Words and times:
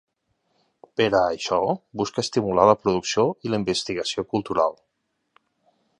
Per 1.01 1.05
a 1.09 1.19
això 1.33 1.59
busca 2.01 2.23
estimular 2.25 2.65
la 2.71 2.77
producció 2.87 3.27
i 3.49 3.53
la 3.55 3.61
investigació 3.63 4.29
cultural. 4.35 4.79